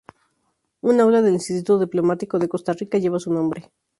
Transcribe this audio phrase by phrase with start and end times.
[0.89, 3.69] Un aula del Instituto Diplomático de Costa Rica lleva su nombre.